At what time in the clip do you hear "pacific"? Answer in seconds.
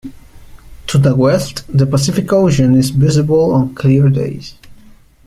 1.85-2.33